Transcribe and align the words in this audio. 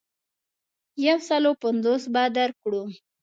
یو 1.05 1.17
سلو 1.27 1.51
پنځوس 1.61 2.03
به 2.13 2.23
درکړو. 2.37 2.83